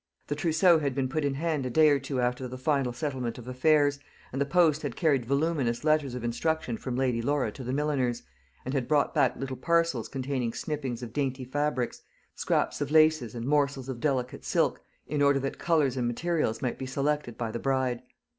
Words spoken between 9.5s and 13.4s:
parcels containing snippings of dainty fabrics, scraps of laces,